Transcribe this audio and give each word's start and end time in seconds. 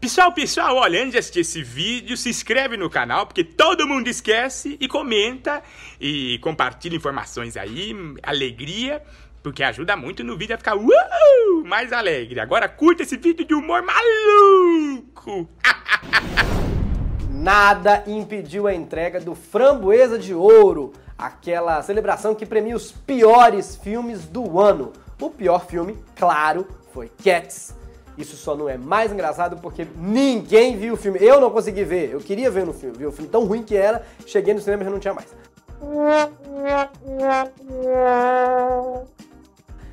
Pessoal, 0.00 0.30
pessoal, 0.30 0.76
olha, 0.76 1.00
antes 1.00 1.10
de 1.10 1.18
assistir 1.18 1.40
esse 1.40 1.60
vídeo, 1.60 2.16
se 2.16 2.28
inscreve 2.28 2.76
no 2.76 2.88
canal, 2.88 3.26
porque 3.26 3.42
todo 3.42 3.84
mundo 3.84 4.06
esquece, 4.06 4.76
e 4.80 4.86
comenta, 4.86 5.60
e 6.00 6.38
compartilha 6.38 6.94
informações 6.94 7.56
aí, 7.56 7.92
alegria, 8.22 9.02
porque 9.42 9.60
ajuda 9.60 9.96
muito 9.96 10.22
no 10.22 10.38
vídeo 10.38 10.54
a 10.54 10.58
ficar 10.58 10.76
uh, 10.76 11.64
mais 11.64 11.92
alegre. 11.92 12.38
Agora 12.38 12.68
curta 12.68 13.02
esse 13.02 13.16
vídeo 13.16 13.44
de 13.44 13.54
humor 13.54 13.82
maluco! 13.82 15.48
Nada 17.28 18.04
impediu 18.06 18.68
a 18.68 18.74
entrega 18.74 19.18
do 19.20 19.34
Framboesa 19.34 20.16
de 20.16 20.32
Ouro, 20.32 20.92
aquela 21.18 21.82
celebração 21.82 22.36
que 22.36 22.46
premia 22.46 22.76
os 22.76 22.92
piores 22.92 23.74
filmes 23.74 24.26
do 24.26 24.60
ano. 24.60 24.92
O 25.20 25.28
pior 25.28 25.66
filme, 25.66 25.98
claro, 26.14 26.68
foi 26.94 27.10
Cats, 27.22 27.74
isso 28.18 28.36
só 28.36 28.56
não 28.56 28.68
é 28.68 28.76
mais 28.76 29.12
engraçado 29.12 29.58
porque 29.58 29.86
ninguém 29.96 30.76
viu 30.76 30.94
o 30.94 30.96
filme. 30.96 31.18
Eu 31.22 31.40
não 31.40 31.50
consegui 31.50 31.84
ver. 31.84 32.10
Eu 32.10 32.18
queria 32.18 32.50
ver 32.50 32.66
no 32.66 32.72
filme. 32.72 32.98
Vi 32.98 33.06
o 33.06 33.12
filme 33.12 33.30
tão 33.30 33.44
ruim 33.44 33.62
que 33.62 33.76
era. 33.76 34.04
Cheguei 34.26 34.52
no 34.52 34.60
cinema 34.60 34.82
e 34.82 34.84
já 34.84 34.90
não 34.90 34.98
tinha 34.98 35.14
mais. 35.14 35.28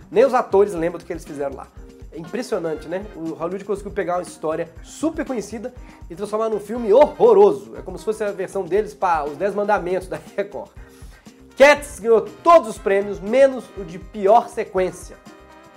Nem 0.09 0.25
os 0.25 0.33
atores 0.33 0.73
lembram 0.73 0.99
do 0.99 1.05
que 1.05 1.13
eles 1.13 1.23
fizeram 1.23 1.55
lá. 1.55 1.67
É 2.11 2.17
impressionante, 2.17 2.87
né? 2.87 3.05
O 3.15 3.33
Hollywood 3.33 3.65
conseguiu 3.65 3.91
pegar 3.91 4.15
uma 4.15 4.23
história 4.23 4.69
super 4.81 5.25
conhecida 5.25 5.73
e 6.09 6.15
transformar 6.15 6.49
num 6.49 6.59
filme 6.59 6.91
horroroso. 6.93 7.75
É 7.77 7.81
como 7.81 7.97
se 7.97 8.05
fosse 8.05 8.23
a 8.23 8.31
versão 8.31 8.63
deles 8.63 8.93
para 8.93 9.25
os 9.25 9.37
Dez 9.37 9.53
Mandamentos 9.53 10.07
da 10.09 10.19
Record. 10.35 10.69
Cats 11.57 11.99
ganhou 11.99 12.21
todos 12.21 12.69
os 12.69 12.77
prêmios, 12.77 13.19
menos 13.19 13.65
o 13.77 13.83
de 13.83 13.99
pior 13.99 14.49
sequência, 14.49 15.15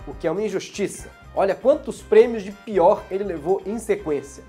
o 0.06 0.14
que 0.14 0.26
é 0.26 0.30
uma 0.30 0.42
injustiça. 0.42 1.08
Olha 1.34 1.54
quantos 1.54 2.02
prêmios 2.02 2.42
de 2.42 2.52
pior 2.52 3.02
ele 3.10 3.24
levou 3.24 3.62
em 3.64 3.78
sequência. 3.78 4.42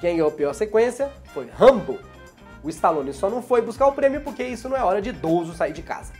Quem 0.00 0.16
ganhou 0.16 0.28
a 0.28 0.32
pior 0.32 0.52
sequência 0.54 1.10
foi 1.32 1.46
Rambo. 1.46 1.98
O 2.62 2.68
Stallone 2.68 3.12
só 3.12 3.30
não 3.30 3.42
foi 3.42 3.62
buscar 3.62 3.86
o 3.86 3.92
prêmio 3.92 4.20
porque 4.20 4.42
isso 4.42 4.68
não 4.68 4.76
é 4.76 4.82
hora 4.82 5.00
de 5.00 5.10
idoso 5.10 5.54
sair 5.54 5.72
de 5.72 5.82
casa. 5.82 6.12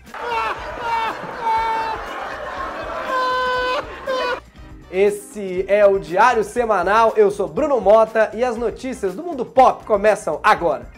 Esse 4.91 5.64
é 5.69 5.84
o 5.84 5.98
Diário 5.98 6.45
Semanal, 6.45 7.12
eu 7.17 7.31
sou 7.31 7.48
Bruno 7.48 7.81
Mota 7.81 8.31
e 8.33 8.45
as 8.45 8.57
notícias 8.57 9.14
do 9.14 9.23
mundo 9.23 9.45
pop 9.45 9.84
começam 9.84 10.41
agora. 10.42 10.95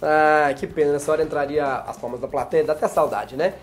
Ah, 0.00 0.52
que 0.56 0.66
pena, 0.66 0.92
nessa 0.92 1.10
hora 1.10 1.22
entraria 1.22 1.64
as 1.64 1.96
palmas 1.96 2.20
da 2.20 2.28
plateia, 2.28 2.64
dá 2.64 2.72
até 2.72 2.86
saudade, 2.86 3.36
né? 3.36 3.54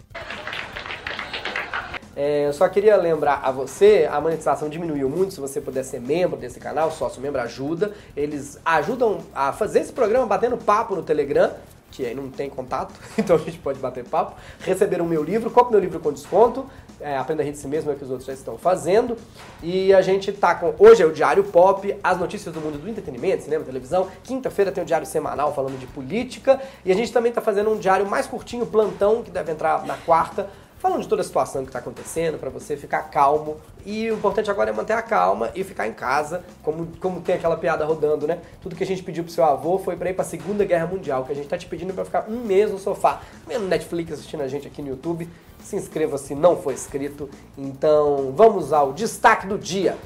É, 2.15 2.47
eu 2.47 2.53
só 2.53 2.67
queria 2.69 2.95
lembrar 2.95 3.41
a 3.43 3.51
você, 3.51 4.07
a 4.09 4.21
monetização 4.21 4.69
diminuiu 4.69 5.09
muito, 5.09 5.33
se 5.33 5.39
você 5.39 5.59
puder 5.59 5.83
ser 5.83 5.99
membro 5.99 6.37
desse 6.37 6.59
canal, 6.59 6.89
sócio 6.91 7.21
membro 7.21 7.41
ajuda. 7.41 7.91
Eles 8.15 8.57
ajudam 8.63 9.19
a 9.33 9.51
fazer 9.51 9.79
esse 9.79 9.91
programa 9.91 10.25
batendo 10.25 10.57
papo 10.57 10.95
no 10.95 11.03
Telegram, 11.03 11.51
que 11.91 12.05
aí 12.05 12.15
não 12.15 12.29
tem 12.29 12.49
contato, 12.49 12.93
então 13.17 13.35
a 13.35 13.39
gente 13.39 13.57
pode 13.59 13.79
bater 13.79 14.05
papo. 14.05 14.35
Receberam 14.61 15.05
o 15.05 15.07
meu 15.07 15.23
livro, 15.23 15.49
compre 15.51 15.71
meu 15.71 15.79
livro 15.81 15.99
com 15.99 16.11
desconto, 16.11 16.65
é, 16.99 17.17
Aprenda 17.17 17.41
a 17.41 17.45
Rir 17.45 17.51
de 17.51 17.57
Si 17.57 17.67
Mesmo, 17.67 17.91
é 17.91 17.93
o 17.93 17.97
que 17.97 18.03
os 18.03 18.09
outros 18.09 18.27
já 18.27 18.33
estão 18.33 18.57
fazendo. 18.57 19.17
E 19.61 19.93
a 19.93 20.01
gente 20.01 20.31
tá 20.31 20.55
com. 20.55 20.73
Hoje 20.77 21.03
é 21.03 21.05
o 21.05 21.11
Diário 21.11 21.43
Pop, 21.43 21.95
as 22.03 22.19
notícias 22.19 22.53
do 22.53 22.61
mundo 22.61 22.77
do 22.77 22.89
entretenimento, 22.89 23.43
cinema, 23.43 23.63
televisão. 23.63 24.07
Quinta-feira 24.23 24.71
tem 24.71 24.83
o 24.83 24.85
Diário 24.85 25.05
Semanal 25.05 25.53
falando 25.53 25.79
de 25.79 25.87
política. 25.87 26.61
E 26.83 26.91
a 26.91 26.95
gente 26.95 27.11
também 27.11 27.31
tá 27.31 27.41
fazendo 27.41 27.69
um 27.69 27.77
diário 27.77 28.05
mais 28.07 28.27
curtinho, 28.27 28.65
plantão, 28.65 29.23
que 29.23 29.31
deve 29.31 29.51
entrar 29.51 29.85
na 29.85 29.97
quarta 29.97 30.49
falando 30.85 31.01
de 31.01 31.07
toda 31.07 31.23
a 31.23 31.25
situação 31.25 31.63
que 31.63 31.69
está 31.69 31.79
acontecendo, 31.79 32.37
para 32.37 32.51
você 32.51 32.77
ficar 32.77 33.01
calmo. 33.09 33.57
E 33.83 34.11
o 34.11 34.13
importante 34.13 34.51
agora 34.51 34.69
é 34.69 34.73
manter 34.73 34.93
a 34.93 35.01
calma 35.01 35.49
e 35.55 35.63
ficar 35.63 35.87
em 35.87 35.93
casa, 35.93 36.43
como, 36.61 36.87
como 36.99 37.21
tem 37.21 37.33
aquela 37.33 37.57
piada 37.57 37.83
rodando, 37.83 38.27
né? 38.27 38.39
Tudo 38.61 38.75
que 38.75 38.83
a 38.83 38.85
gente 38.85 39.01
pediu 39.01 39.23
pro 39.23 39.33
seu 39.33 39.43
avô 39.43 39.79
foi 39.79 39.95
para 39.95 40.11
ir 40.11 40.13
para 40.13 40.23
a 40.23 40.27
Segunda 40.27 40.63
Guerra 40.63 40.85
Mundial, 40.85 41.23
que 41.25 41.31
a 41.31 41.35
gente 41.35 41.47
tá 41.47 41.57
te 41.57 41.65
pedindo 41.65 41.91
para 41.91 42.05
ficar 42.05 42.29
um 42.29 42.43
mês 42.43 42.71
no 42.71 42.77
sofá, 42.77 43.21
vendo 43.47 43.65
Netflix, 43.65 44.13
assistindo 44.13 44.41
a 44.41 44.47
gente 44.47 44.67
aqui 44.67 44.79
no 44.81 44.89
YouTube. 44.89 45.27
Se 45.65 45.75
inscreva 45.75 46.19
se 46.19 46.35
não 46.35 46.55
for 46.55 46.71
inscrito. 46.71 47.27
Então, 47.57 48.31
vamos 48.35 48.71
ao 48.71 48.93
destaque 48.93 49.47
do 49.47 49.57
dia. 49.57 49.97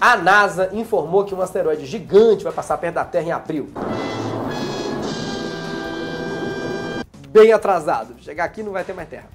A 0.00 0.16
NASA 0.16 0.70
informou 0.72 1.24
que 1.24 1.34
um 1.34 1.42
asteroide 1.42 1.86
gigante 1.86 2.44
vai 2.44 2.52
passar 2.52 2.78
perto 2.78 2.94
da 2.94 3.04
Terra 3.04 3.26
em 3.26 3.32
abril. 3.32 3.68
Bem 7.30 7.52
atrasado. 7.52 8.14
Chegar 8.20 8.44
aqui 8.44 8.62
não 8.62 8.70
vai 8.70 8.84
ter 8.84 8.92
mais 8.92 9.08
Terra. 9.08 9.28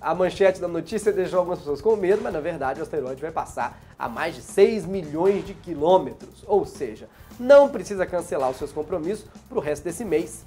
A 0.00 0.14
manchete 0.14 0.58
da 0.58 0.68
notícia 0.68 1.12
deixou 1.12 1.40
algumas 1.40 1.58
pessoas 1.58 1.82
com 1.82 1.94
medo, 1.96 2.22
mas 2.22 2.32
na 2.32 2.40
verdade 2.40 2.80
o 2.80 2.82
asteroide 2.82 3.20
vai 3.20 3.30
passar 3.30 3.78
a 3.98 4.08
mais 4.08 4.34
de 4.34 4.40
6 4.40 4.86
milhões 4.86 5.44
de 5.46 5.52
quilômetros. 5.52 6.44
Ou 6.46 6.64
seja, 6.64 7.10
não 7.38 7.68
precisa 7.68 8.06
cancelar 8.06 8.48
os 8.48 8.56
seus 8.56 8.72
compromissos 8.72 9.26
para 9.50 9.58
o 9.58 9.60
resto 9.60 9.84
desse 9.84 10.02
mês. 10.02 10.46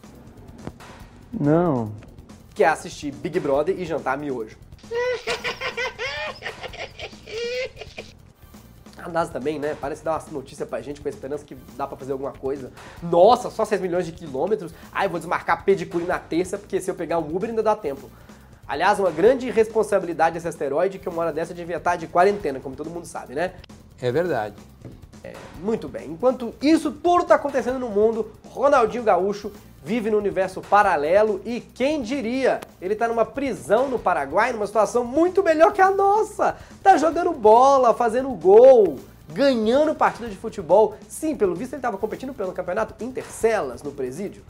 Não. 1.32 1.92
Que 2.56 2.64
é 2.64 2.68
assistir 2.68 3.12
Big 3.12 3.40
Brother 3.40 3.80
e 3.80 3.86
jantar 3.86 4.18
miojo. 4.18 4.58
A 8.98 9.08
NASA 9.08 9.32
também, 9.32 9.58
né? 9.58 9.78
Parece 9.80 10.04
dar 10.04 10.20
uma 10.20 10.32
notícia 10.32 10.66
pra 10.66 10.82
gente 10.82 11.00
com 11.00 11.08
a 11.08 11.12
esperança 11.12 11.46
que 11.46 11.56
dá 11.78 11.88
pra 11.88 11.98
fazer 11.98 12.12
alguma 12.12 12.34
coisa. 12.34 12.72
Nossa, 13.02 13.50
só 13.50 13.64
6 13.64 13.80
milhões 13.80 14.06
de 14.06 14.12
quilômetros? 14.12 14.74
Ai, 14.92 15.08
vou 15.08 15.20
desmarcar 15.20 15.64
pedicure 15.64 16.04
na 16.04 16.20
terça, 16.20 16.58
porque 16.58 16.82
se 16.82 16.92
eu 16.92 16.96
pegar 16.96 17.18
um 17.18 17.36
Uber 17.36 17.50
ainda 17.50 17.64
dá 17.64 17.76
tempo. 17.76 18.10
Aliás, 18.68 19.00
uma 19.00 19.10
grande 19.10 19.50
responsabilidade 19.50 20.36
desse 20.36 20.48
asteroide 20.48 21.00
que 21.00 21.10
uma 21.10 21.22
hora 21.22 21.34
dessa 21.34 21.54
devia 21.54 21.78
estar 21.78 21.96
de 21.96 22.08
quarentena, 22.08 22.60
como 22.60 22.76
todo 22.76 22.90
mundo 22.90 23.06
sabe, 23.06 23.34
né? 23.34 23.54
É 24.02 24.12
verdade. 24.12 24.56
É, 25.24 25.34
muito 25.62 25.88
bem. 25.88 26.12
Enquanto 26.12 26.54
isso 26.62 26.92
tudo 26.92 27.24
está 27.24 27.36
acontecendo 27.36 27.80
no 27.80 27.90
mundo, 27.90 28.32
Ronaldinho 28.46 29.04
Gaúcho 29.04 29.52
vive 29.84 30.10
no 30.10 30.18
universo 30.18 30.62
paralelo 30.62 31.42
e 31.46 31.62
quem 31.62 32.02
diria? 32.02 32.60
Ele 32.82 32.94
está 32.94 33.08
numa 33.08 33.26
prisão 33.26 33.90
no 33.90 33.98
Paraguai, 33.98 34.52
numa 34.52 34.68
situação 34.68 35.04
muito 35.04 35.44
melhor 35.44 35.72
que 35.74 35.82
a 35.82 35.92
nossa. 35.92 36.58
Tá 36.84 36.98
jogando 36.98 37.32
bola, 37.32 37.94
fazendo 37.94 38.30
gol, 38.30 38.98
ganhando 39.30 39.96
partida 39.96 40.28
de 40.28 40.36
futebol. 40.36 40.96
Sim, 41.08 41.36
pelo 41.36 41.56
visto 41.56 41.74
ele 41.74 41.80
estava 41.80 41.98
competindo 41.98 42.34
pelo 42.34 42.52
campeonato 42.52 43.02
Intercelas 43.04 43.84
no 43.84 43.92
presídio. 43.92 44.44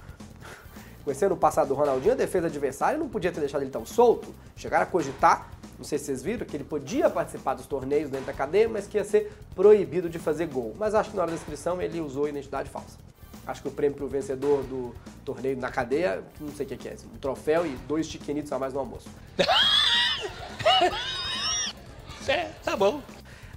Conhecendo 1.10 1.34
o 1.34 1.38
passado 1.38 1.70
do 1.70 1.74
Ronaldinho, 1.74 2.14
a 2.14 2.16
defesa 2.16 2.46
adversária 2.46 2.96
não 2.96 3.10
podia 3.10 3.32
ter 3.32 3.40
deixado 3.40 3.64
ele 3.64 3.72
tão 3.72 3.84
solto. 3.84 4.32
Chegaram 4.56 4.84
a 4.84 4.86
cogitar, 4.86 5.50
não 5.76 5.84
sei 5.84 5.98
se 5.98 6.06
vocês 6.06 6.22
viram, 6.22 6.46
que 6.46 6.56
ele 6.56 6.64
podia 6.64 7.10
participar 7.10 7.56
dos 7.56 7.66
torneios 7.66 8.12
dentro 8.12 8.28
da 8.28 8.34
cadeia, 8.34 8.70
mas 8.70 8.86
que 8.86 8.96
ia 8.96 9.04
ser 9.04 9.34
proibido 9.56 10.08
de 10.08 10.20
fazer 10.20 10.46
gol. 10.46 10.76
Mas 10.78 10.94
acho 10.94 11.10
que 11.10 11.16
na 11.16 11.24
hora 11.24 11.32
da 11.32 11.38
inscrição 11.38 11.82
ele 11.82 12.00
usou 12.00 12.30
identidade 12.30 12.70
falsa. 12.70 13.00
Acho 13.48 13.64
que 13.64 13.70
o 13.70 13.72
prêmio 13.72 13.98
para 13.98 14.06
o 14.06 14.08
vencedor 14.08 14.62
do 14.66 14.94
torneio 15.26 15.58
na 15.58 15.72
cadeia, 15.72 16.24
não 16.40 16.52
sei 16.52 16.68
o 16.68 16.70
que 16.70 16.88
é, 16.88 16.96
um 17.12 17.18
troféu 17.18 17.66
e 17.66 17.72
dois 17.88 18.06
chiquenitos 18.06 18.52
a 18.52 18.60
mais 18.60 18.72
no 18.72 18.80
almoço. 18.80 19.10
é, 22.28 22.52
tá 22.64 22.78
bom. 22.78 23.02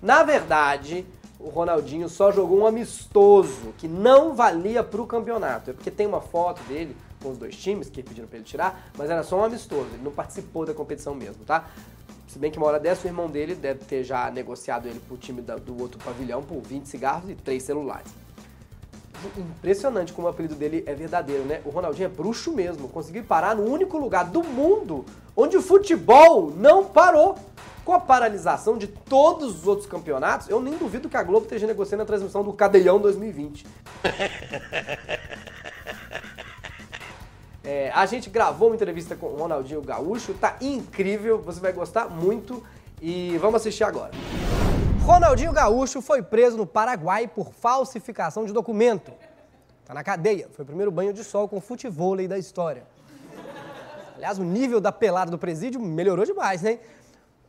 Na 0.00 0.22
verdade, 0.22 1.04
o 1.38 1.50
Ronaldinho 1.50 2.08
só 2.08 2.32
jogou 2.32 2.60
um 2.60 2.66
amistoso 2.66 3.74
que 3.76 3.86
não 3.86 4.34
valia 4.34 4.82
para 4.82 5.02
o 5.02 5.06
campeonato. 5.06 5.70
É 5.70 5.74
porque 5.74 5.90
tem 5.90 6.06
uma 6.06 6.22
foto 6.22 6.62
dele 6.62 6.96
com 7.22 7.30
os 7.30 7.38
dois 7.38 7.56
times, 7.56 7.88
que 7.88 8.02
pediram 8.02 8.26
para 8.26 8.38
ele 8.38 8.46
tirar, 8.46 8.90
mas 8.98 9.08
era 9.08 9.22
só 9.22 9.38
um 9.38 9.44
amistoso, 9.44 9.86
ele 9.92 10.02
não 10.02 10.12
participou 10.12 10.66
da 10.66 10.74
competição 10.74 11.14
mesmo, 11.14 11.44
tá? 11.44 11.68
Se 12.26 12.38
bem 12.38 12.50
que 12.50 12.56
uma 12.56 12.66
hora 12.66 12.80
dessa 12.80 13.06
o 13.06 13.10
irmão 13.10 13.28
dele 13.28 13.54
deve 13.54 13.84
ter 13.84 14.02
já 14.02 14.30
negociado 14.30 14.86
ele 14.88 14.98
pro 15.00 15.18
time 15.18 15.42
do 15.42 15.80
outro 15.80 15.98
pavilhão 16.02 16.42
por 16.42 16.62
20 16.62 16.86
cigarros 16.86 17.28
e 17.30 17.34
3 17.34 17.62
celulares. 17.62 18.10
Impressionante 19.36 20.12
como 20.12 20.26
o 20.26 20.30
apelido 20.30 20.54
dele 20.54 20.82
é 20.86 20.94
verdadeiro, 20.94 21.44
né? 21.44 21.60
O 21.64 21.68
Ronaldinho 21.68 22.06
é 22.06 22.08
bruxo 22.08 22.50
mesmo, 22.50 22.88
conseguiu 22.88 23.22
parar 23.22 23.54
no 23.54 23.64
único 23.64 23.98
lugar 23.98 24.24
do 24.24 24.42
mundo 24.42 25.04
onde 25.36 25.56
o 25.56 25.62
futebol 25.62 26.50
não 26.50 26.84
parou. 26.84 27.36
Com 27.84 27.92
a 27.92 28.00
paralisação 28.00 28.78
de 28.78 28.86
todos 28.86 29.58
os 29.58 29.66
outros 29.66 29.88
campeonatos, 29.88 30.48
eu 30.48 30.62
nem 30.62 30.78
duvido 30.78 31.08
que 31.08 31.16
a 31.16 31.22
Globo 31.22 31.44
esteja 31.44 31.66
negociando 31.66 32.04
a 32.04 32.06
transmissão 32.06 32.44
do 32.44 32.52
Cadeião 32.52 33.00
2020. 33.00 33.66
É, 37.64 37.92
a 37.94 38.04
gente 38.06 38.28
gravou 38.28 38.68
uma 38.68 38.74
entrevista 38.74 39.14
com 39.14 39.26
o 39.26 39.36
Ronaldinho 39.36 39.80
Gaúcho, 39.82 40.34
tá 40.34 40.56
incrível, 40.60 41.40
você 41.40 41.60
vai 41.60 41.72
gostar 41.72 42.08
muito 42.08 42.60
e 43.00 43.38
vamos 43.38 43.60
assistir 43.60 43.84
agora. 43.84 44.10
Ronaldinho 45.04 45.52
Gaúcho 45.52 46.02
foi 46.02 46.22
preso 46.22 46.56
no 46.56 46.66
Paraguai 46.66 47.28
por 47.28 47.52
falsificação 47.52 48.44
de 48.44 48.52
documento. 48.52 49.12
Tá 49.84 49.94
na 49.94 50.02
cadeia, 50.02 50.48
foi 50.52 50.64
o 50.64 50.66
primeiro 50.66 50.90
banho 50.90 51.12
de 51.12 51.22
sol 51.22 51.48
com 51.48 51.60
futevôlei 51.60 52.26
da 52.26 52.36
história. 52.36 52.82
Aliás, 54.16 54.38
o 54.38 54.44
nível 54.44 54.80
da 54.80 54.90
pelada 54.90 55.30
do 55.30 55.38
presídio 55.38 55.80
melhorou 55.80 56.24
demais, 56.24 56.62
né? 56.62 56.80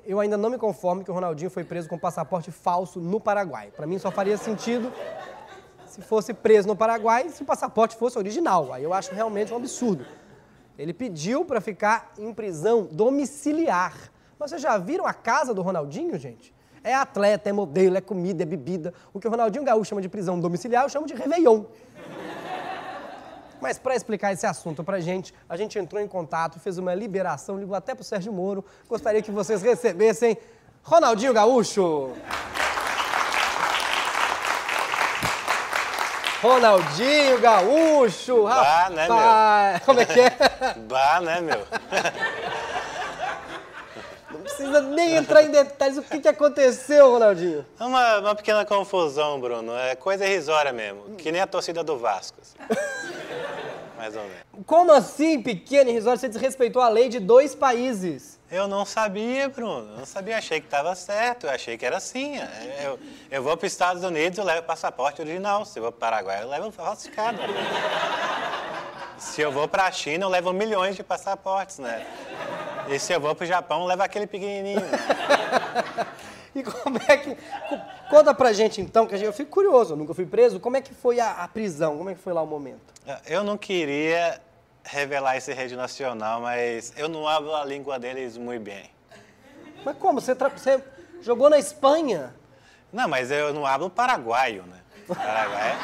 Eu 0.06 0.20
ainda 0.20 0.38
não 0.38 0.50
me 0.50 0.58
conformo 0.58 1.04
que 1.04 1.10
o 1.10 1.14
Ronaldinho 1.14 1.50
foi 1.50 1.64
preso 1.64 1.88
com 1.88 1.98
passaporte 1.98 2.52
falso 2.52 3.00
no 3.00 3.20
Paraguai. 3.20 3.72
Para 3.76 3.88
mim 3.88 3.98
só 3.98 4.12
faria 4.12 4.38
sentido 4.38 4.92
se 5.94 6.02
fosse 6.02 6.34
preso 6.34 6.68
no 6.68 6.76
Paraguai 6.76 7.30
se 7.30 7.44
o 7.44 7.46
passaporte 7.46 7.96
fosse 7.96 8.18
original. 8.18 8.74
Aí 8.74 8.84
eu 8.84 8.92
acho 8.92 9.14
realmente 9.14 9.54
um 9.54 9.58
absurdo. 9.58 10.04
Ele 10.78 10.92
pediu 10.92 11.46
para 11.46 11.62
ficar 11.62 12.14
em 12.18 12.34
prisão 12.34 12.88
domiciliar. 12.92 13.94
Mas 14.40 14.50
vocês 14.50 14.62
já 14.62 14.76
viram 14.80 15.06
a 15.06 15.14
casa 15.14 15.54
do 15.54 15.62
Ronaldinho, 15.62 16.18
gente? 16.18 16.52
É 16.84 16.96
atleta, 16.96 17.48
é 17.48 17.54
modelo, 17.54 17.96
é 17.96 18.02
comida, 18.02 18.42
é 18.42 18.46
bebida. 18.46 18.92
O 19.14 19.20
que 19.20 19.28
o 19.28 19.30
Ronaldinho 19.30 19.64
Gaúcho 19.64 19.90
chama 19.90 20.02
de 20.02 20.10
prisão 20.10 20.40
domiciliar, 20.40 20.84
eu 20.84 20.90
chamo 20.90 21.06
de 21.06 21.14
Réveillon. 21.14 21.64
Mas 23.62 23.78
para 23.78 23.96
explicar 23.96 24.34
esse 24.34 24.48
assunto 24.48 24.84
pra 24.84 25.00
gente, 25.00 25.32
a 25.48 25.56
gente 25.56 25.78
entrou 25.78 26.02
em 26.02 26.08
contato, 26.08 26.60
fez 26.60 26.80
uma 26.80 26.96
liberação, 26.96 27.60
ligou 27.60 27.76
até 27.76 27.94
pro 27.94 28.04
Sérgio 28.04 28.34
Moro. 28.34 28.66
Gostaria 28.90 29.22
que 29.22 29.32
vocês 29.32 29.62
recebessem 29.62 30.38
Ronaldinho 30.82 31.34
Gaúcho. 31.34 32.14
Ronaldinho 36.44 37.40
Gaúcho, 37.40 38.44
Bah, 38.44 38.90
né, 38.90 39.08
rapaz. 39.08 39.84
Como 39.86 40.02
é 40.02 40.06
que 40.06 40.20
é? 40.20 40.32
Bah, 40.90 41.22
né, 41.22 41.40
meu? 41.40 41.66
Não 44.30 44.42
precisa 44.42 44.82
nem 44.82 45.16
entrar 45.16 45.44
em 45.44 45.52
detalhes. 45.52 45.98
O 45.98 46.02
que, 46.02 46.20
que 46.20 46.28
aconteceu, 46.28 47.12
Ronaldinho? 47.12 47.66
Uma, 47.80 48.20
uma 48.20 48.36
pequena 48.36 48.66
confusão, 48.66 49.40
Bruno. 49.40 49.74
É 49.74 49.96
coisa 49.96 50.26
irrisória 50.26 50.74
mesmo. 50.74 51.16
Que 51.18 51.32
nem 51.32 51.40
a 51.40 51.48
torcida 51.48 51.82
do 51.82 51.98
Vasco. 51.98 52.38
Mais 53.98 54.14
ou 54.14 54.24
menos. 54.24 54.44
Como 54.66 54.92
assim, 54.92 55.42
pequeno 55.42 55.92
e 55.92 55.94
risório, 55.94 56.20
você 56.20 56.28
desrespeitou 56.28 56.82
a 56.82 56.90
lei 56.90 57.08
de 57.08 57.22
dois 57.22 57.56
países? 57.56 58.38
Eu 58.52 58.68
não 58.68 58.86
sabia, 58.86 59.50
Bruno. 59.50 59.90
Eu 59.94 59.98
não 60.00 60.06
sabia. 60.06 60.38
Achei 60.38 60.60
que 60.60 60.68
estava 60.68 60.94
certo. 60.96 61.48
Eu 61.48 61.52
achei 61.52 61.78
que 61.78 61.86
era 61.86 61.98
assim. 61.98 62.36
Eu, 62.84 63.00
eu 63.32 63.42
vou 63.44 63.58
para 63.58 63.66
os 63.66 63.72
Estados 63.74 64.04
Unidos, 64.04 64.38
eu 64.38 64.44
levo 64.46 64.62
passaporte 64.64 65.22
original. 65.22 65.66
Se 65.66 65.80
eu 65.80 65.84
vou 65.84 65.92
para 65.92 65.98
o 65.98 66.00
Paraguai, 66.12 66.44
eu 66.44 66.50
levo 66.50 66.72
falsificado. 66.72 67.40
Se 69.18 69.42
eu 69.42 69.52
vou 69.52 69.68
para 69.68 69.86
a 69.86 69.92
China, 69.92 70.26
eu 70.26 70.30
levo 70.30 70.54
milhões 70.54 70.96
de 70.96 71.04
passaportes, 71.04 71.80
né? 71.80 72.06
E 72.90 73.00
se 73.00 73.14
eu 73.14 73.20
vou 73.20 73.34
para 73.34 73.44
o 73.46 73.48
Japão, 73.48 73.82
eu 73.82 73.88
levo 73.88 74.04
aquele 74.04 74.28
pequenininho. 74.28 74.82
E 76.56 76.62
como 76.62 77.00
é 77.08 77.18
que. 77.18 77.34
co- 77.34 77.80
Conta 78.12 78.32
pra 78.32 78.54
gente 78.54 78.80
então, 78.80 79.08
que 79.08 79.16
eu 79.16 79.34
fico 79.34 79.50
curioso, 79.50 79.94
eu 79.94 79.98
nunca 79.98 80.14
fui 80.14 80.24
preso. 80.24 80.60
Como 80.60 80.78
é 80.78 80.82
que 80.82 80.94
foi 80.94 81.20
a, 81.20 81.32
a 81.44 81.48
prisão? 81.48 81.98
Como 81.98 82.12
é 82.12 82.14
que 82.14 82.20
foi 82.22 82.32
lá 82.32 82.44
o 82.44 82.46
momento? 82.46 82.94
Eu 83.26 83.44
não 83.44 83.58
queria 83.58 84.40
revelar 84.84 85.38
esse 85.38 85.54
rede 85.54 85.76
nacional, 85.76 86.42
mas 86.42 86.94
eu 86.98 87.08
não 87.08 87.28
hablo 87.28 87.56
a 87.56 87.64
língua 87.66 87.98
deles 88.00 88.38
muito 88.38 88.64
bem. 88.64 88.90
Mas 89.86 89.98
como? 89.98 90.20
Você, 90.22 90.36
tra- 90.36 90.50
você 90.50 90.82
jogou 91.22 91.50
na 91.50 91.58
Espanha? 91.58 92.34
Não, 92.92 93.08
mas 93.08 93.32
eu 93.32 93.54
não 93.54 93.66
hablo 93.66 93.90
paraguaio, 93.90 94.64
né? 94.64 94.80
Paraguai. 95.08 95.78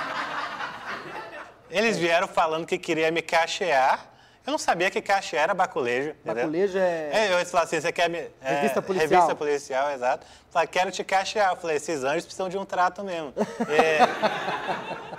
Eles 1.69 1.98
vieram 1.98 2.28
falando 2.28 2.66
que 2.66 2.78
queria 2.78 3.12
me 3.12 3.22
cachear. 3.22 4.06
Eu 4.46 4.51
não 4.51 4.57
sabia 4.57 4.90
que 4.90 5.02
cachear 5.02 5.44
era 5.44 5.54
baculejo. 5.54 6.10
entendeu? 6.10 6.36
Baculejo 6.36 6.78
é- 6.78 7.10
É, 7.12 7.34
eu 7.34 7.45
falaram 7.45 7.68
assim, 7.68 7.80
você 7.81 7.92
quer 7.92 8.10
me... 8.10 8.18
é, 8.42 8.54
Revista 8.56 8.81
policial. 8.81 9.10
Revista 9.10 9.36
policial, 9.36 9.92
exato. 9.92 10.25
Falei, 10.50 10.68
quero 10.68 10.92
te 10.92 11.04
cachear. 11.04 11.52
Eu 11.52 11.56
falei, 11.57 11.75
esses 11.78 12.04
anjos 12.04 12.24
precisam 12.25 12.50
de 12.50 12.57
um 12.57 12.66
trato 12.66 13.04
mesmo. 13.04 13.34
E, 13.38 15.19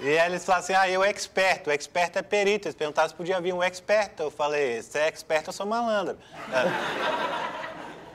e 0.00 0.18
aí 0.18 0.30
eles 0.30 0.44
falaram 0.44 0.64
assim, 0.64 0.74
ah, 0.74 0.88
eu 0.88 1.02
expert. 1.04 1.66
O 1.66 1.70
expert 1.70 2.16
é 2.16 2.22
perito. 2.22 2.68
Eles 2.68 2.74
perguntaram 2.74 3.08
se 3.08 3.14
podia 3.14 3.40
vir 3.40 3.52
um 3.52 3.62
expert. 3.62 4.12
Eu 4.18 4.30
falei, 4.30 4.80
se 4.82 4.98
é 4.98 5.06
expert, 5.08 5.46
eu 5.46 5.52
sou 5.52 5.66
malandro. 5.66 6.16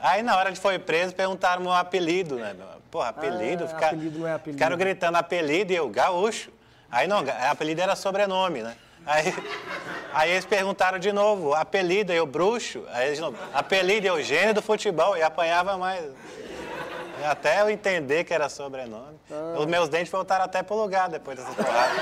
Aí 0.02 0.22
na 0.22 0.38
hora 0.38 0.52
de 0.52 0.60
foi 0.60 0.78
preso, 0.78 1.14
perguntaram 1.16 1.62
meu 1.62 1.72
apelido, 1.74 2.36
né? 2.36 2.56
Porra, 2.92 3.10
apelido? 3.10 3.66
Ah, 3.66 3.68
Fica- 3.68 3.88
apelido 3.88 4.20
não 4.20 4.28
é 4.28 4.34
apelido. 4.34 4.58
Ficaram 4.58 4.78
gritando 4.78 5.16
apelido 5.18 5.74
e 5.74 5.76
eu, 5.76 5.90
gaúcho. 5.90 6.52
Aí 6.92 7.08
não, 7.08 7.24
apelido 7.50 7.82
era 7.82 7.96
sobrenome, 7.96 8.62
né? 8.62 8.76
Aí, 9.06 9.34
aí 10.14 10.32
eles 10.32 10.46
perguntaram 10.46 10.98
de 10.98 11.12
novo, 11.12 11.54
apelido, 11.54 12.12
eu 12.12 12.26
bruxo. 12.26 12.84
Aí 12.92 13.08
eles, 13.08 13.20
apelido, 13.54 14.08
eu 14.08 14.22
gênio 14.24 14.54
do 14.54 14.62
futebol. 14.62 15.16
E 15.18 15.22
apanhava 15.22 15.78
mais. 15.78 16.04
Até 17.24 17.62
eu 17.62 17.70
entender 17.70 18.24
que 18.24 18.34
era 18.34 18.50
sobrenome. 18.50 19.20
Ah. 19.32 19.56
Os 19.58 19.66
meus 19.66 19.90
dentes 19.90 20.12
voltaram 20.12 20.46
até 20.46 20.62
pro 20.64 20.76
lugar 20.76 21.10
depois 21.10 21.38
dessa 21.38 21.52
porrada. 21.52 21.94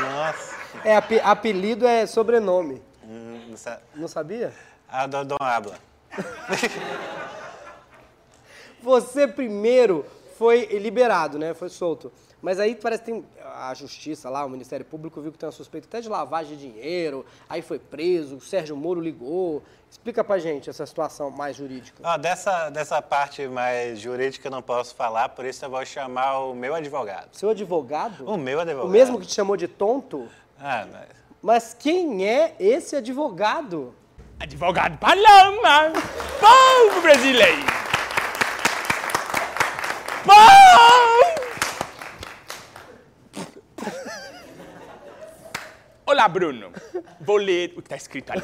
Nossa. 0.00 0.56
É, 0.84 0.96
ape- 0.96 1.20
apelido 1.20 1.86
é 1.86 2.06
sobrenome. 2.06 2.82
Hum, 3.04 3.46
não 3.50 3.56
sa- 3.56 3.80
Não 3.94 4.08
sabia? 4.08 4.52
A 4.88 5.06
do 5.06 5.24
Dom 5.24 5.36
Habla. 5.40 5.74
Você 8.82 9.26
primeiro 9.26 10.04
foi 10.38 10.66
liberado, 10.66 11.38
né? 11.38 11.54
Foi 11.54 11.68
solto. 11.68 12.12
Mas 12.46 12.60
aí 12.60 12.76
parece 12.76 13.02
que 13.02 13.10
tem 13.10 13.24
a 13.56 13.74
justiça 13.74 14.30
lá, 14.30 14.44
o 14.44 14.48
Ministério 14.48 14.86
Público 14.86 15.20
viu 15.20 15.32
que 15.32 15.38
tem 15.38 15.48
uma 15.48 15.52
suspeita 15.52 15.88
até 15.88 16.00
de 16.00 16.08
lavagem 16.08 16.56
de 16.56 16.70
dinheiro, 16.70 17.26
aí 17.48 17.60
foi 17.60 17.76
preso, 17.76 18.36
o 18.36 18.40
Sérgio 18.40 18.76
Moro 18.76 19.00
ligou. 19.00 19.64
Explica 19.90 20.22
pra 20.22 20.38
gente 20.38 20.70
essa 20.70 20.86
situação 20.86 21.28
mais 21.28 21.56
jurídica. 21.56 22.00
Ó, 22.04 22.16
dessa, 22.16 22.70
dessa 22.70 23.02
parte 23.02 23.48
mais 23.48 23.98
jurídica 23.98 24.46
eu 24.46 24.52
não 24.52 24.62
posso 24.62 24.94
falar, 24.94 25.30
por 25.30 25.44
isso 25.44 25.64
eu 25.64 25.70
vou 25.70 25.84
chamar 25.84 26.38
o 26.38 26.54
meu 26.54 26.76
advogado. 26.76 27.30
Seu 27.32 27.50
advogado? 27.50 28.24
O 28.30 28.36
meu 28.36 28.60
advogado. 28.60 28.86
O 28.86 28.92
mesmo 28.92 29.18
que 29.18 29.26
te 29.26 29.34
chamou 29.34 29.56
de 29.56 29.66
tonto? 29.66 30.28
Ah, 30.56 30.86
mas... 30.92 31.08
Mas 31.42 31.74
quem 31.76 32.28
é 32.28 32.54
esse 32.60 32.94
advogado? 32.94 33.92
Advogado 34.38 34.96
Paloma, 34.98 35.92
povo 36.38 37.00
brasileiro. 37.02 37.66
Povo! 40.24 40.86
Olá, 46.16 46.28
Bruno. 46.28 46.72
Vou 47.20 47.36
ler 47.36 47.74
o 47.76 47.82
que 47.82 47.88
está 47.88 47.96
escrito 47.96 48.32
ali. 48.32 48.40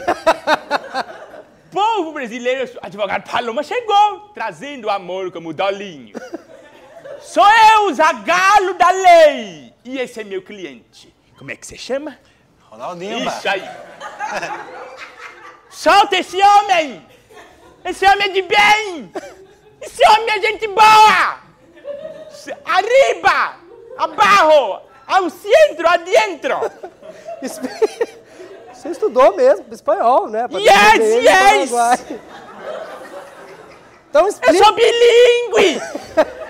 Povo 1.73 2.13
brasileiro, 2.13 2.71
advogado 2.83 3.23
Paloma 3.23 3.63
chegou, 3.63 4.29
trazendo 4.35 4.91
amor 4.91 5.33
como 5.33 5.55
Dolinho. 5.55 6.13
Sou 7.23 7.47
eu, 7.73 7.95
Zagalo 7.95 8.75
da 8.75 8.91
lei. 8.91 9.73
E 9.87 9.99
esse 9.99 10.21
é 10.21 10.25
meu 10.25 10.43
cliente. 10.43 11.15
Como 11.39 11.51
é 11.51 11.57
que 11.57 11.67
você 11.67 11.79
chama? 11.79 12.19
Ronaldinho, 12.69 13.27
Isso 13.27 13.49
aí. 13.49 13.63
Solta 15.71 16.19
esse 16.19 16.37
homem! 16.43 17.03
Esse 17.87 18.05
homem 18.05 18.29
é 18.29 18.33
de 18.35 18.43
bem! 18.43 19.13
Esse 19.81 20.07
homem 20.11 20.29
é 20.29 20.41
gente 20.43 20.69
boa! 20.69 21.41
Arriba! 22.67 23.57
Abaixo! 23.97 24.92
Ao 25.07 25.29
centro, 25.31 25.89
adentro! 25.89 26.57
Você 28.73 28.89
estudou 28.89 29.37
mesmo 29.37 29.67
espanhol, 29.71 30.29
né? 30.29 30.49
Pra 30.49 30.59
Yes, 30.59 30.99
no 30.99 31.21
yes! 31.21 31.71
Então 34.11 34.23
Eu 34.23 34.29
explica. 34.29 34.65
sou 34.65 34.75
bilíngue! 34.75 35.81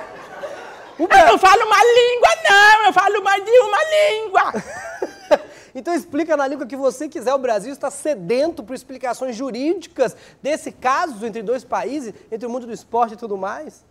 Eu 0.99 1.27
não 1.27 1.39
falo 1.39 1.65
uma 1.67 1.79
língua, 1.79 2.29
não! 2.49 2.87
Eu 2.87 2.93
falo 2.93 3.23
mais 3.23 3.45
de 3.45 3.51
uma 3.51 3.79
língua! 3.85 4.53
Então 5.75 5.95
explica 5.95 6.37
na 6.37 6.47
língua 6.47 6.67
que 6.67 6.77
você 6.77 7.09
quiser. 7.09 7.33
O 7.33 7.39
Brasil 7.39 7.73
está 7.73 7.91
sedento 7.91 8.63
por 8.63 8.75
explicações 8.75 9.35
jurídicas 9.35 10.15
desse 10.43 10.71
caso 10.71 11.25
entre 11.25 11.43
dois 11.43 11.65
países, 11.65 12.13
entre 12.31 12.47
o 12.47 12.51
mundo 12.51 12.67
do 12.67 12.73
esporte 12.75 13.15
e 13.15 13.17
tudo 13.17 13.39
mais. 13.39 13.83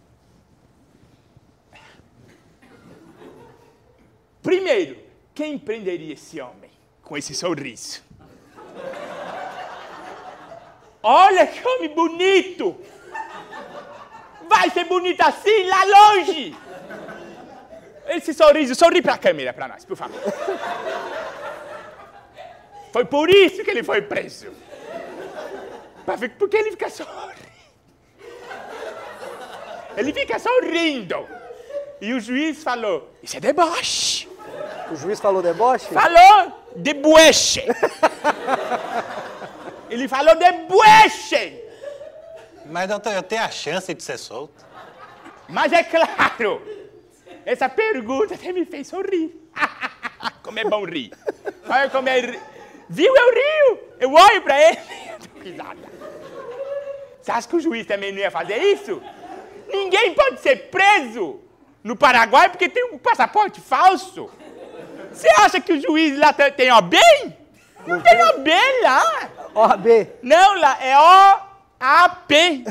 Primeiro, 4.41 4.97
quem 5.33 5.57
prenderia 5.57 6.13
esse 6.13 6.39
homem 6.41 6.71
com 7.03 7.17
esse 7.17 7.33
sorriso? 7.35 8.01
Olha 11.03 11.47
que 11.47 11.67
homem 11.67 11.89
bonito! 11.89 12.79
Vai 14.47 14.69
ser 14.69 14.85
bonito 14.85 15.21
assim 15.21 15.67
lá 15.67 15.83
longe! 15.83 16.55
Esse 18.07 18.33
sorriso, 18.33 18.75
sorri 18.75 19.01
pra 19.01 19.17
câmera 19.17 19.53
pra 19.53 19.67
nós, 19.67 19.85
por 19.85 19.95
favor. 19.95 20.19
Foi 22.91 23.05
por 23.05 23.29
isso 23.29 23.63
que 23.63 23.71
ele 23.71 23.83
foi 23.83 24.01
preso. 24.01 24.51
Porque 26.37 26.57
ele 26.57 26.71
fica 26.71 26.89
sorrindo. 26.89 27.51
Ele 29.95 30.13
fica 30.13 30.39
sorrindo. 30.39 31.27
E 32.01 32.13
o 32.13 32.19
juiz 32.19 32.63
falou: 32.63 33.15
Isso 33.23 33.37
é 33.37 33.39
deboche. 33.39 34.10
O 34.91 34.95
juiz 34.95 35.19
falou 35.19 35.41
deboche? 35.41 35.87
Falou 35.93 36.51
deboche. 36.75 37.63
Ele 39.89 40.07
falou 40.07 40.35
deboche. 40.35 41.59
Mas 42.65 42.87
doutor, 42.89 43.13
eu 43.13 43.23
tenho 43.23 43.43
a 43.43 43.49
chance 43.49 43.93
de 43.93 44.03
ser 44.03 44.17
solto. 44.17 44.65
Mas 45.47 45.73
é 45.73 45.83
claro, 45.83 46.61
essa 47.45 47.67
pergunta 47.67 48.35
até 48.35 48.51
me 48.53 48.65
fez 48.65 48.87
sorrir. 48.87 49.35
como 50.43 50.59
é 50.59 50.63
bom 50.65 50.85
rir. 50.85 51.11
Olha 51.67 51.89
como 51.89 52.07
é 52.09 52.19
ri- 52.19 52.39
Viu? 52.89 53.13
Eu 53.15 53.33
rio. 53.33 53.79
Eu 53.99 54.13
olho 54.13 54.41
pra 54.41 54.59
ele 54.61 54.77
e 55.35 55.39
risada. 55.51 55.91
Você 57.21 57.31
acha 57.31 57.47
que 57.47 57.55
o 57.55 57.59
juiz 57.59 57.85
também 57.85 58.11
não 58.11 58.19
ia 58.19 58.31
fazer 58.31 58.57
isso? 58.57 59.01
Ninguém 59.67 60.13
pode 60.13 60.39
ser 60.41 60.69
preso 60.69 61.39
no 61.83 61.95
Paraguai 61.95 62.49
porque 62.49 62.69
tem 62.69 62.85
um 62.93 62.97
passaporte 62.97 63.61
falso. 63.61 64.29
Você 65.11 65.27
acha 65.37 65.59
que 65.59 65.73
o 65.73 65.81
juiz 65.81 66.17
lá 66.17 66.33
tem 66.33 66.51
tem 66.51 66.81
bem? 66.83 67.37
Não 67.85 67.99
tem 68.01 68.21
uma 68.21 68.33
B 68.33 68.51
lá. 68.83 69.29
OAB. 69.53 69.85
Não, 70.21 70.59
lá 70.59 70.77
é 70.81 70.97
O-A-P. 70.97 72.63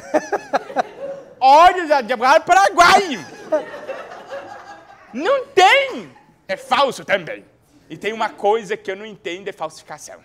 Olhos 1.40 1.86
de 1.86 1.92
advogado 1.92 2.44
paraguaio. 2.44 3.24
Não 5.12 5.46
tem. 5.46 6.10
É 6.46 6.56
falso 6.56 7.04
também. 7.04 7.44
E 7.88 7.96
tem 7.96 8.12
uma 8.12 8.28
coisa 8.28 8.76
que 8.76 8.90
eu 8.90 8.96
não 8.96 9.04
entendo, 9.04 9.48
é 9.48 9.52
falsificação. 9.52 10.20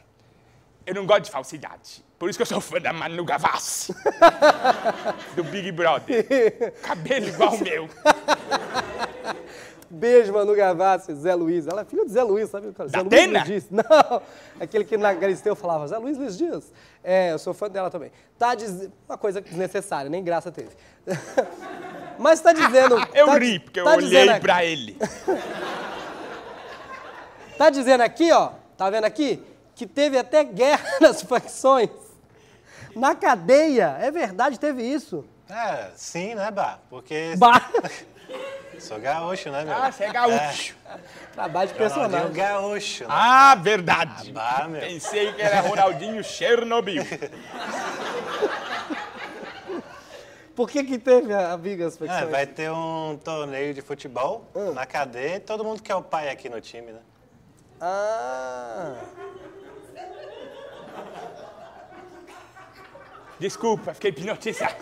Eu 0.85 0.93
não 0.93 1.05
gosto 1.05 1.23
de 1.23 1.31
falsidade. 1.31 2.05
Por 2.19 2.29
isso 2.29 2.37
que 2.37 2.43
eu 2.43 2.45
sou 2.45 2.61
fã 2.61 2.79
da 2.79 2.93
Manu 2.93 3.25
Gavassi. 3.25 3.93
do 5.35 5.43
Big 5.43 5.71
Brother. 5.71 6.73
Cabelo 6.83 7.27
igual 7.27 7.55
o 7.55 7.63
meu. 7.63 7.89
Beijo, 9.95 10.33
Manu 10.33 10.53
Gavassi, 10.53 11.15
Zé 11.15 11.33
Luiz. 11.33 11.67
Ela 11.67 11.81
é 11.81 11.85
filha 11.85 12.05
de 12.05 12.11
Zé 12.11 12.21
Luiz, 12.21 12.49
sabe? 12.49 12.67
Zé 12.67 12.73
Da 12.73 13.01
Luiz 13.01 13.13
Atena? 13.13 13.39
Luiz 13.39 13.45
Dias. 13.45 13.65
Não, 13.71 14.21
aquele 14.59 14.83
que 14.83 14.97
na 14.97 15.13
Galisteu 15.13 15.55
falava, 15.55 15.87
Zé 15.87 15.97
Luiz 15.97 16.17
Luiz 16.17 16.37
Dias. 16.37 16.71
É, 17.03 17.31
eu 17.31 17.39
sou 17.39 17.53
fã 17.53 17.69
dela 17.69 17.89
também. 17.89 18.11
Tá 18.37 18.53
dizendo, 18.55 18.91
uma 19.07 19.17
coisa 19.17 19.39
desnecessária, 19.39 20.09
nem 20.09 20.23
graça 20.23 20.51
teve. 20.51 20.71
Mas 22.19 22.41
tá 22.41 22.51
dizendo... 22.51 22.95
Eu 23.13 23.27
tá, 23.27 23.37
ri, 23.37 23.59
porque 23.59 23.79
eu 23.79 23.83
tá 23.83 23.95
olhei 23.95 24.09
dizendo, 24.09 24.39
pra 24.39 24.63
ele. 24.63 24.97
Tá 27.57 27.69
dizendo 27.69 28.01
aqui, 28.01 28.31
ó, 28.31 28.51
tá 28.77 28.89
vendo 28.89 29.03
aqui? 29.03 29.43
Que 29.75 29.85
teve 29.85 30.17
até 30.17 30.43
guerra 30.43 30.85
nas 31.01 31.21
facções. 31.21 31.89
Na 32.95 33.15
cadeia, 33.15 33.97
é 33.99 34.09
verdade, 34.11 34.57
teve 34.57 34.81
isso. 34.83 35.25
É, 35.49 35.89
sim, 35.95 36.35
né, 36.35 36.49
Bah? 36.51 36.79
Porque 36.89 37.35
Bah. 37.37 37.69
Sou 38.79 38.99
gaúcho, 38.99 39.49
né, 39.51 39.63
meu? 39.63 39.73
Ah, 39.75 39.91
você 39.91 40.03
é 40.05 40.11
gaúcho. 40.11 40.75
Trabalho 41.33 41.67
de 41.69 41.73
Ronaldinho 41.73 41.99
personagem. 41.99 42.31
gaúcho, 42.33 43.03
né? 43.03 43.09
Ah, 43.11 43.55
verdade. 43.55 44.33
Ah, 44.35 44.59
bah, 44.61 44.67
meu. 44.67 44.81
Pensei 44.81 45.33
que 45.33 45.41
era 45.41 45.61
Ronaldinho 45.61 46.23
Chernobyl. 46.23 47.03
Por 50.55 50.69
que 50.69 50.83
que 50.85 50.97
teve 50.97 51.33
a 51.33 51.51
a 51.51 51.57
briga 51.57 51.83
nas 51.85 51.99
É, 52.01 52.25
vai 52.25 52.45
ter 52.47 52.71
um 52.71 53.19
torneio 53.21 53.73
de 53.73 53.81
futebol 53.81 54.49
Ah. 54.55 54.71
na 54.73 54.85
cadeia 54.85 55.35
e 55.35 55.39
todo 55.39 55.63
mundo 55.65 55.83
quer 55.83 55.95
o 55.95 56.01
pai 56.01 56.29
aqui 56.29 56.47
no 56.47 56.61
time, 56.61 56.93
né? 56.93 56.99
Ah... 57.81 58.93
Desculpa, 63.37 63.93
fiquei 63.93 64.11
hipnotizado. 64.11 64.75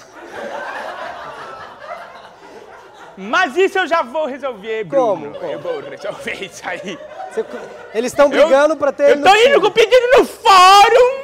Mas 3.15 3.55
isso 3.55 3.77
eu 3.77 3.87
já 3.87 4.01
vou 4.01 4.25
resolver, 4.25 4.83
Bruno. 4.85 5.33
Como? 5.33 5.39
Como? 5.39 5.51
Eu 5.51 5.59
vou 5.59 5.79
resolver 5.81 6.45
isso 6.45 6.61
aí. 6.67 6.97
Você- 7.31 7.45
Eles 7.93 8.11
estão 8.11 8.29
brigando 8.29 8.75
pra 8.75 8.91
ter 8.91 9.17
Eu 9.17 9.21
tô 9.23 9.35
indo 9.35 9.61
com 9.61 9.67
o 9.67 9.71
pedido 9.71 10.07
no 10.17 10.25
fórum. 10.25 11.23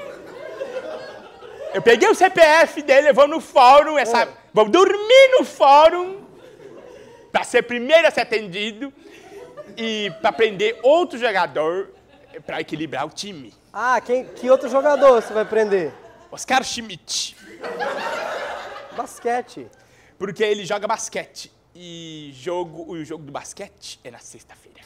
Eu 1.73 1.81
peguei 1.81 2.09
o 2.09 2.15
CPF 2.15 2.81
dele, 2.81 3.09
eu 3.09 3.13
vou 3.13 3.27
no 3.27 3.39
fórum, 3.39 3.97
essa, 3.97 4.27
vou 4.53 4.67
dormir 4.67 5.37
no 5.39 5.45
fórum 5.45 6.17
pra 7.31 7.43
ser 7.43 7.61
primeiro 7.63 8.07
a 8.07 8.11
ser 8.11 8.21
atendido 8.21 8.91
e 9.77 10.11
pra 10.19 10.31
prender 10.31 10.79
outro 10.81 11.17
jogador 11.19 11.89
pra 12.45 12.59
equilibrar 12.59 13.05
o 13.05 13.09
time. 13.11 13.53
Ah, 13.71 14.01
quem, 14.01 14.25
que 14.25 14.49
outro 14.49 14.67
jogador 14.67 15.21
você 15.21 15.31
vai 15.31 15.45
prender? 15.45 15.91
Oscar 16.31 16.63
Schmidt. 16.63 17.35
Basquete. 18.97 19.67
Porque 20.17 20.43
ele 20.43 20.65
joga 20.65 20.87
basquete. 20.87 21.51
E 21.81 22.31
jogo, 22.33 22.91
o 22.91 23.05
jogo 23.05 23.23
do 23.23 23.31
basquete 23.31 24.01
é 24.03 24.11
na 24.11 24.19
sexta-feira. 24.19 24.81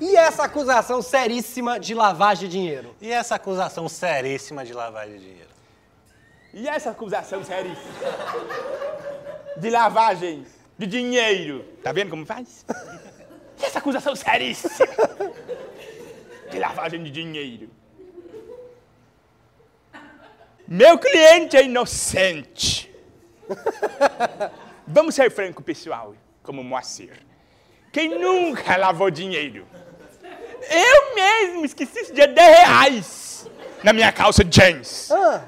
E 0.00 0.14
essa 0.14 0.44
acusação 0.44 1.02
seríssima 1.02 1.80
de 1.80 1.92
lavagem 1.92 2.48
de 2.48 2.52
dinheiro? 2.56 2.94
E 3.00 3.10
essa 3.10 3.34
acusação 3.34 3.88
seríssima 3.88 4.64
de 4.64 4.72
lavagem 4.72 5.18
de 5.18 5.24
dinheiro? 5.24 5.50
E 6.54 6.68
essa 6.68 6.90
acusação 6.90 7.42
seríssima 7.42 7.84
de 9.56 9.70
lavagem 9.70 10.46
de 10.78 10.86
dinheiro. 10.86 11.64
Tá 11.82 11.90
vendo 11.90 12.10
como 12.10 12.24
faz? 12.24 12.64
E 13.60 13.64
essa 13.64 13.80
acusação 13.80 14.14
seríssima 14.14 14.86
de 16.48 16.60
lavagem 16.60 17.02
de 17.02 17.10
dinheiro. 17.10 17.68
Meu 20.68 20.96
cliente 20.96 21.56
é 21.56 21.64
inocente. 21.64 22.94
Vamos 24.86 25.16
ser 25.16 25.28
franco, 25.32 25.60
pessoal, 25.64 26.14
como 26.46 26.62
Moacir. 26.62 27.12
Quem 27.92 28.08
nunca 28.08 28.76
lavou 28.76 29.10
dinheiro? 29.10 29.66
Eu 30.70 31.14
mesmo 31.14 31.64
esqueci 31.64 32.12
de 32.12 32.26
10 32.26 32.36
reais 32.36 33.50
na 33.82 33.92
minha 33.92 34.10
calça 34.10 34.42
jeans 34.42 35.10
Ah, 35.10 35.42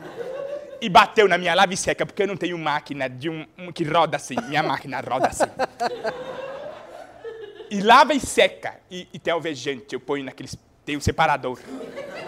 e 0.81 0.89
bateu 0.89 1.27
na 1.27 1.37
minha 1.39 1.55
lave 1.55 1.77
seca, 1.77 2.07
porque 2.07 2.23
eu 2.23 2.27
não 2.27 2.37
tenho 2.37 2.57
máquina 2.59 3.09
de 3.09 3.29
um, 3.29 3.47
um 3.59 3.73
que 3.73 3.85
roda 3.85 4.17
assim. 4.17 4.37
Minha 4.49 4.63
máquina 4.63 5.01
roda 5.01 5.29
assim. 5.29 5.45
E 7.71 7.81
lava 7.81 8.15
e 8.15 8.21
seca. 8.21 8.75
E, 8.91 9.09
e 9.13 9.19
tem 9.19 9.33
alvejante, 9.33 9.93
eu 9.93 10.01
ponho 10.01 10.25
naqueles. 10.25 10.57
Tem 10.85 10.97
um 10.97 11.01
separador. 11.01 11.59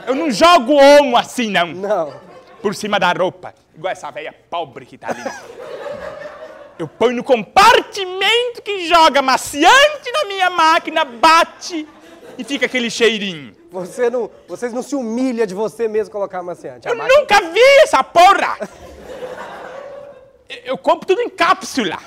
Eu 0.07 0.15
não 0.15 0.31
jogo 0.31 0.75
homo 0.75 1.17
assim, 1.17 1.51
não. 1.51 1.69
não. 1.69 2.21
Por 2.61 2.75
cima 2.75 2.99
da 2.99 3.13
roupa. 3.13 3.55
Igual 3.75 3.93
essa 3.93 4.11
velha 4.11 4.35
pobre 4.51 4.85
que 4.85 4.99
tá 4.99 5.09
ali. 5.09 5.23
Eu 6.81 6.89
ponho 6.89 7.15
no 7.17 7.23
compartimento 7.23 8.63
que 8.65 8.89
joga 8.89 9.21
maciante 9.21 10.11
na 10.13 10.25
minha 10.25 10.49
máquina, 10.49 11.05
bate 11.05 11.87
e 12.39 12.43
fica 12.43 12.65
aquele 12.65 12.91
cheirinho. 12.91 13.55
Você 13.71 14.09
não, 14.09 14.31
vocês 14.49 14.73
não 14.73 14.83
se 14.83 14.95
humilham 14.97 15.45
de 15.47 15.55
você 15.55 15.87
mesmo 15.87 16.11
colocar 16.11 16.39
amaciante. 16.39 16.89
A 16.89 16.93
Eu 16.93 16.97
máquina- 16.97 17.21
nunca 17.21 17.41
vi 17.53 17.61
essa 17.83 18.03
porra! 18.03 18.57
Eu- 20.49 20.57
Eu 20.65 20.79
compro 20.79 21.07
tudo 21.07 21.21
em 21.21 21.29
cápsula. 21.29 21.99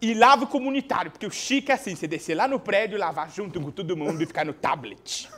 E 0.00 0.14
lavo 0.14 0.46
comunitário, 0.46 1.10
porque 1.10 1.26
o 1.26 1.30
chique 1.30 1.72
é 1.72 1.74
assim, 1.74 1.96
você 1.96 2.06
descer 2.06 2.36
lá 2.36 2.46
no 2.46 2.60
prédio, 2.60 2.96
lavar 2.96 3.28
junto 3.32 3.60
com 3.60 3.72
todo 3.72 3.96
mundo 3.96 4.22
e 4.22 4.26
ficar 4.26 4.44
no 4.46 4.52
tablet. 4.52 5.28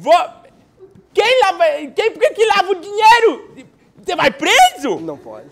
Vou... 0.00 0.12
Quem 1.14 1.40
lava... 1.40 1.64
Quem, 1.96 2.10
por 2.12 2.20
que 2.20 2.30
que 2.34 2.44
lava 2.44 2.70
o 2.72 2.74
dinheiro? 2.74 3.48
Você 4.04 4.14
vai 4.14 4.30
preso? 4.30 5.00
Não 5.00 5.16
pode. 5.16 5.48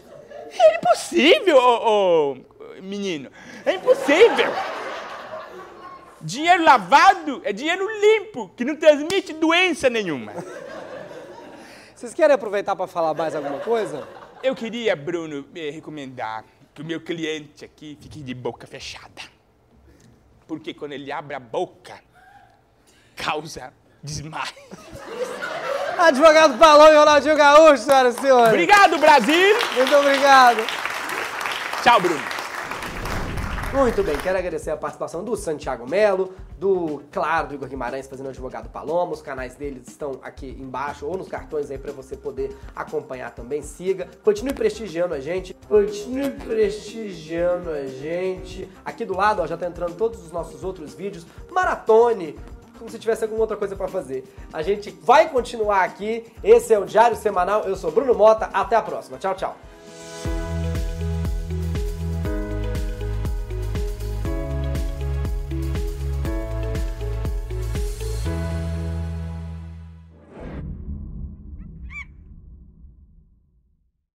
É 0.50 0.76
impossível, 0.76 1.56
ô, 1.56 2.32
ô, 2.32 2.82
menino. 2.82 3.30
É 3.64 3.74
impossível. 3.74 4.52
Dinheiro 6.20 6.62
lavado 6.62 7.40
é 7.44 7.52
dinheiro 7.52 7.88
limpo, 8.00 8.50
que 8.54 8.64
não 8.64 8.76
transmite 8.76 9.32
doença 9.32 9.88
nenhuma. 9.88 10.34
Vocês 11.96 12.12
querem 12.12 12.34
aproveitar 12.34 12.76
para 12.76 12.86
falar 12.86 13.14
mais 13.14 13.34
alguma 13.34 13.60
coisa? 13.60 14.06
Eu 14.42 14.54
queria, 14.54 14.94
Bruno, 14.94 15.46
eh, 15.54 15.70
recomendar 15.70 16.44
que 16.74 16.82
o 16.82 16.84
meu 16.84 17.00
cliente 17.00 17.64
aqui 17.64 17.96
fique 18.00 18.20
de 18.20 18.34
boca 18.34 18.66
fechada. 18.66 19.22
Porque 20.46 20.74
quando 20.74 20.92
ele 20.92 21.10
abre 21.10 21.34
a 21.34 21.40
boca, 21.40 22.00
causa 23.16 23.72
desmaio. 24.02 24.52
Advogado 26.02 26.58
Paloma 26.58 26.90
e 26.90 26.96
Ronaldinho 26.96 27.36
Gaúcho, 27.36 27.84
senhoras 27.84 28.16
e 28.16 28.20
senhores. 28.20 28.48
Obrigado, 28.48 28.98
Brasil! 28.98 29.56
Muito 29.76 29.96
obrigado. 29.96 30.58
Tchau, 31.82 32.00
Bruno. 32.00 32.32
Muito 33.72 34.02
bem, 34.02 34.18
quero 34.18 34.36
agradecer 34.36 34.70
a 34.70 34.76
participação 34.76 35.24
do 35.24 35.34
Santiago 35.34 35.88
Melo, 35.88 36.34
do, 36.58 37.02
claro, 37.10 37.48
do 37.48 37.54
Igor 37.54 37.66
Guimarães 37.66 38.06
fazendo 38.06 38.26
o 38.26 38.28
advogado 38.28 38.68
Paloma. 38.68 39.12
Os 39.12 39.22
canais 39.22 39.54
deles 39.54 39.88
estão 39.88 40.20
aqui 40.22 40.54
embaixo 40.60 41.06
ou 41.06 41.16
nos 41.16 41.26
cartões 41.26 41.70
aí 41.70 41.78
pra 41.78 41.90
você 41.90 42.14
poder 42.14 42.54
acompanhar 42.76 43.30
também. 43.30 43.62
Siga, 43.62 44.08
continue 44.22 44.52
prestigiando 44.52 45.14
a 45.14 45.20
gente, 45.20 45.56
continue 45.66 46.30
prestigiando 46.32 47.70
a 47.70 47.86
gente. 47.86 48.68
Aqui 48.84 49.06
do 49.06 49.16
lado, 49.16 49.40
ó, 49.40 49.46
já 49.46 49.56
tá 49.56 49.66
entrando 49.66 49.96
todos 49.96 50.22
os 50.22 50.30
nossos 50.30 50.62
outros 50.62 50.92
vídeos. 50.92 51.24
Maratone, 51.50 52.38
como 52.82 52.90
se 52.90 52.98
tivesse 52.98 53.22
alguma 53.22 53.42
outra 53.42 53.56
coisa 53.56 53.76
pra 53.76 53.86
fazer. 53.86 54.24
A 54.52 54.60
gente 54.60 54.90
vai 54.90 55.28
continuar 55.28 55.84
aqui. 55.84 56.24
Esse 56.42 56.74
é 56.74 56.78
o 56.78 56.84
Diário 56.84 57.16
Semanal. 57.16 57.62
Eu 57.62 57.76
sou 57.76 57.92
Bruno 57.92 58.12
Mota. 58.12 58.50
Até 58.52 58.74
a 58.74 58.82
próxima. 58.82 59.18
Tchau, 59.18 59.34
tchau. 59.34 59.56